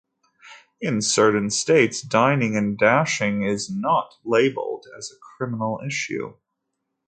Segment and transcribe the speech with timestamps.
[0.81, 6.33] In certain states, dining and dashing is not labelled as a criminal issue.